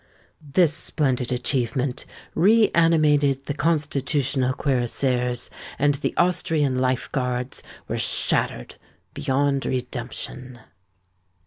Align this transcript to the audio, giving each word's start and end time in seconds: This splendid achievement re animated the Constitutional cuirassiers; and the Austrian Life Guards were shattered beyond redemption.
This 0.41 0.73
splendid 0.73 1.31
achievement 1.31 2.07
re 2.33 2.69
animated 2.73 3.45
the 3.45 3.53
Constitutional 3.53 4.51
cuirassiers; 4.51 5.51
and 5.77 5.93
the 5.93 6.17
Austrian 6.17 6.79
Life 6.79 7.11
Guards 7.11 7.61
were 7.87 7.99
shattered 7.99 8.77
beyond 9.13 9.63
redemption. 9.67 10.59